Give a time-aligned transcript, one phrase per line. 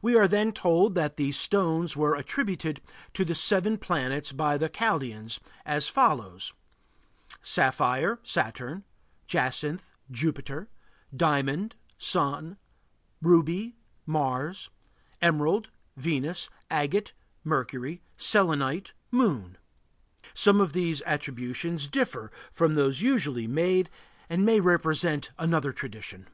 [0.00, 2.80] We are then told that these stones were attributed
[3.14, 6.52] to the seven planets by the Chaldæans, as follows:
[7.42, 8.84] Sapphire Saturn
[9.26, 10.68] Jacinth Jupiter
[11.12, 12.58] Diamond Sun
[13.20, 13.74] Ruby
[14.06, 14.70] Mars
[15.20, 17.12] Emerald Venus Agate
[17.42, 19.58] Mercury Selenite Moon
[20.32, 23.90] Some of these attributions differ from those usually made
[24.30, 26.28] and may represent another tradition.